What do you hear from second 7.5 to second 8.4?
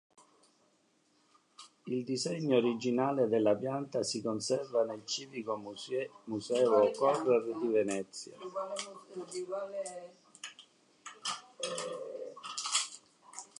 di Venezia.